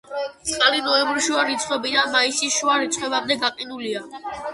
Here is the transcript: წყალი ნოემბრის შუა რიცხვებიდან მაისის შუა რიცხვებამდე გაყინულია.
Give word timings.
წყალი 0.51 0.77
ნოემბრის 0.85 1.27
შუა 1.27 1.43
რიცხვებიდან 1.49 2.09
მაისის 2.15 2.55
შუა 2.55 2.79
რიცხვებამდე 2.85 3.39
გაყინულია. 3.45 4.03